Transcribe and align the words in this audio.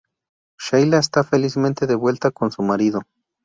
Sheila 0.57 0.97
está 0.97 1.23
felizmente 1.23 1.85
de 1.85 1.93
vuelta 1.93 2.31
con 2.31 2.51
su 2.51 2.63
marido. 2.63 3.03